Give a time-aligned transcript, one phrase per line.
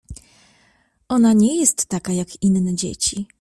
[1.09, 3.25] —Ona nie jest taka, jak inne dzieci.